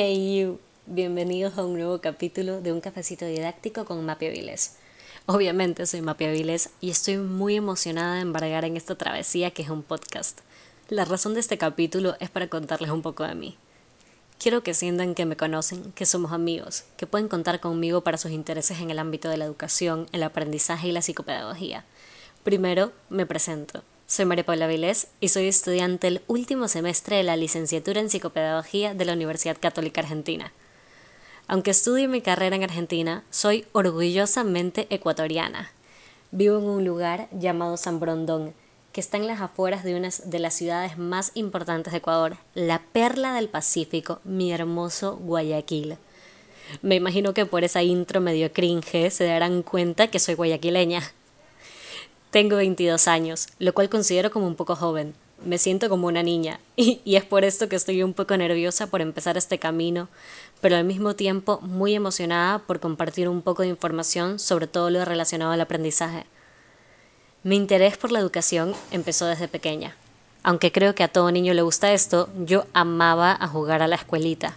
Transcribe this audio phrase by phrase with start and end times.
[0.00, 4.76] Hey you, bienvenidos a un nuevo capítulo de un cafecito didáctico con Mapia Viles.
[5.26, 9.70] Obviamente soy Mapia Viles y estoy muy emocionada de embargar en esta travesía que es
[9.70, 10.38] un podcast.
[10.88, 13.56] La razón de este capítulo es para contarles un poco de mí.
[14.38, 18.30] Quiero que sientan que me conocen, que somos amigos, que pueden contar conmigo para sus
[18.30, 21.84] intereses en el ámbito de la educación, el aprendizaje y la psicopedagogía.
[22.44, 23.82] Primero, me presento.
[24.10, 28.94] Soy María Paula Vilés y soy estudiante del último semestre de la licenciatura en psicopedagogía
[28.94, 30.50] de la Universidad Católica Argentina.
[31.46, 35.72] Aunque estudio mi carrera en Argentina, soy orgullosamente ecuatoriana.
[36.30, 38.54] Vivo en un lugar llamado San Brondón,
[38.92, 42.80] que está en las afueras de una de las ciudades más importantes de Ecuador, la
[42.94, 45.98] perla del Pacífico, mi hermoso Guayaquil.
[46.80, 51.02] Me imagino que por esa intro medio cringe se darán cuenta que soy guayaquileña.
[52.30, 55.14] Tengo 22 años, lo cual considero como un poco joven.
[55.46, 59.00] Me siento como una niña y, es por esto que estoy un poco nerviosa por
[59.00, 60.08] empezar este camino,
[60.60, 65.02] pero al mismo tiempo muy emocionada por compartir un poco de información sobre todo lo
[65.06, 66.26] relacionado al aprendizaje.
[67.44, 69.96] Mi interés por la educación empezó desde pequeña.
[70.42, 73.96] Aunque creo que a todo niño le gusta esto, yo amaba a jugar a la
[73.96, 74.54] escuelita.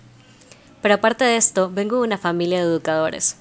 [0.81, 3.38] Pero aparte de esto, vengo de una familia de educadores.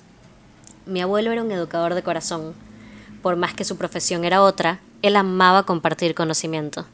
[0.86, 2.54] Mi abuelo era un educador de corazón,
[3.22, 6.86] por más que su profesión era otra, él amaba compartir conocimiento.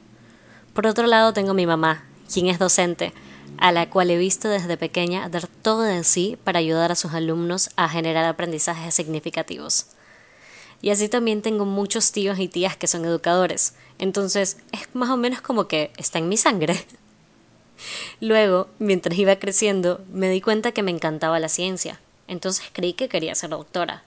[0.74, 3.12] Por otro lado tengo mi mamá, quien es docente,
[3.58, 7.14] a la cual he visto desde pequeña dar todo de sí para ayudar a sus
[7.14, 9.86] alumnos a generar aprendizajes significativos.
[10.82, 15.16] Y así también tengo muchos tíos y tías que son educadores, entonces es más o
[15.16, 16.84] menos como que está en mi sangre.
[18.20, 23.08] Luego, mientras iba creciendo, me di cuenta que me encantaba la ciencia, entonces creí que
[23.08, 24.04] quería ser doctora.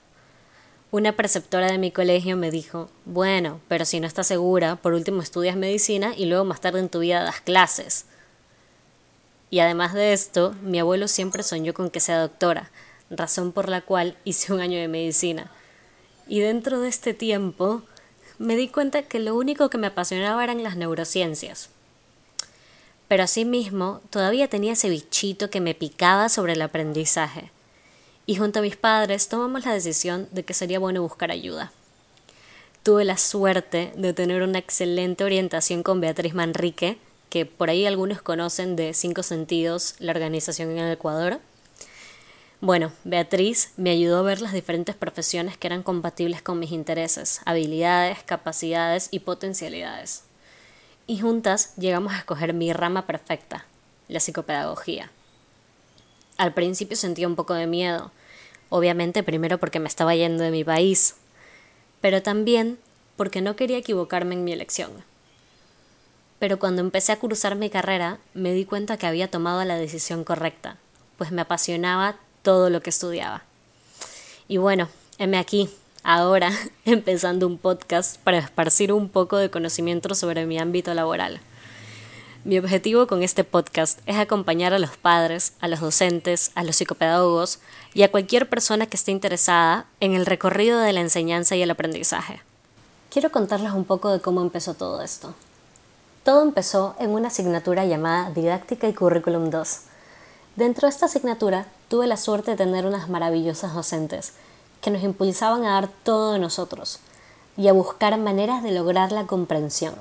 [0.92, 5.22] Una preceptora de mi colegio me dijo, bueno, pero si no estás segura, por último
[5.22, 8.06] estudias medicina y luego más tarde en tu vida das clases.
[9.50, 12.72] Y además de esto, mi abuelo siempre soñó con que sea doctora,
[13.08, 15.52] razón por la cual hice un año de medicina.
[16.26, 17.82] Y dentro de este tiempo,
[18.38, 21.68] me di cuenta que lo único que me apasionaba eran las neurociencias.
[23.06, 27.52] Pero asimismo, todavía tenía ese bichito que me picaba sobre el aprendizaje
[28.30, 31.72] y junto a mis padres tomamos la decisión de que sería bueno buscar ayuda.
[32.84, 36.96] Tuve la suerte de tener una excelente orientación con Beatriz Manrique,
[37.28, 41.40] que por ahí algunos conocen de Cinco Sentidos, la organización en el Ecuador.
[42.60, 47.40] Bueno, Beatriz me ayudó a ver las diferentes profesiones que eran compatibles con mis intereses,
[47.46, 50.22] habilidades, capacidades y potencialidades.
[51.08, 53.66] Y juntas llegamos a escoger mi rama perfecta,
[54.06, 55.10] la psicopedagogía.
[56.38, 58.12] Al principio sentía un poco de miedo,
[58.70, 61.16] Obviamente primero porque me estaba yendo de mi país,
[62.00, 62.78] pero también
[63.16, 64.90] porque no quería equivocarme en mi elección.
[66.38, 70.24] Pero cuando empecé a cruzar mi carrera me di cuenta que había tomado la decisión
[70.24, 70.78] correcta,
[71.18, 73.42] pues me apasionaba todo lo que estudiaba.
[74.48, 74.88] Y bueno,
[75.18, 75.68] heme aquí,
[76.02, 76.50] ahora,
[76.86, 81.40] empezando un podcast para esparcir un poco de conocimiento sobre mi ámbito laboral.
[82.42, 86.76] Mi objetivo con este podcast es acompañar a los padres, a los docentes, a los
[86.76, 87.58] psicopedagogos
[87.92, 91.70] y a cualquier persona que esté interesada en el recorrido de la enseñanza y el
[91.70, 92.40] aprendizaje.
[93.10, 95.34] Quiero contarles un poco de cómo empezó todo esto.
[96.24, 99.80] Todo empezó en una asignatura llamada Didáctica y Currículum 2.
[100.56, 104.32] Dentro de esta asignatura tuve la suerte de tener unas maravillosas docentes
[104.80, 107.00] que nos impulsaban a dar todo de nosotros
[107.58, 109.94] y a buscar maneras de lograr la comprensión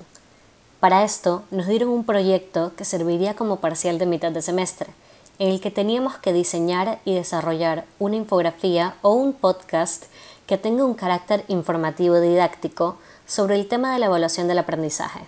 [0.79, 4.87] para esto nos dieron un proyecto que serviría como parcial de mitad de semestre,
[5.37, 10.05] en el que teníamos que diseñar y desarrollar una infografía o un podcast
[10.47, 12.97] que tenga un carácter informativo didáctico
[13.27, 15.21] sobre el tema de la evaluación del aprendizaje.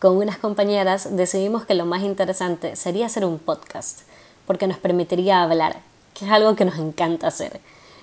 [0.00, 4.00] Con unas compañeras decidimos que lo más interesante sería hacer un podcast,
[4.46, 5.80] porque nos permitiría hablar,
[6.12, 7.60] que es algo que nos encanta hacer,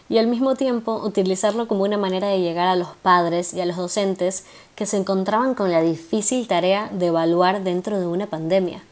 [0.09, 3.65] y al mismo tiempo utilizarlo como una manera de llegar a los padres y a
[3.65, 8.83] los docentes que se encontraban con la difícil tarea de evaluar dentro de una pandemia.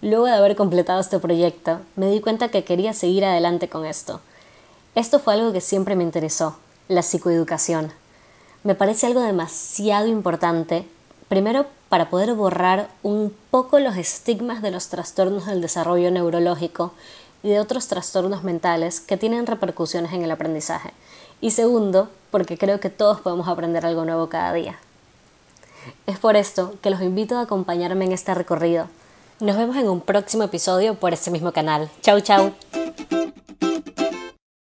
[0.00, 4.20] Luego de haber completado este proyecto, me di cuenta que quería seguir adelante con esto.
[4.94, 6.56] Esto fue algo que siempre me interesó,
[6.88, 7.92] la psicoeducación.
[8.64, 10.86] Me parece algo demasiado importante,
[11.28, 16.92] primero para poder borrar un poco los estigmas de los trastornos del desarrollo neurológico
[17.42, 20.92] y de otros trastornos mentales que tienen repercusiones en el aprendizaje.
[21.40, 24.78] Y segundo, porque creo que todos podemos aprender algo nuevo cada día.
[26.06, 28.88] Es por esto que los invito a acompañarme en este recorrido.
[29.40, 31.88] Nos vemos en un próximo episodio por este mismo canal.
[32.02, 32.52] Chau, chau.